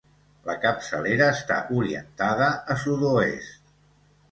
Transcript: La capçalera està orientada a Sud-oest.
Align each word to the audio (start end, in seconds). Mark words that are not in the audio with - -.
La 0.45 0.53
capçalera 0.63 1.27
està 1.33 1.59
orientada 1.81 2.49
a 2.77 2.81
Sud-oest. 2.87 3.73